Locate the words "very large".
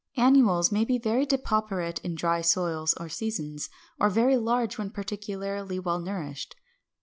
4.09-4.79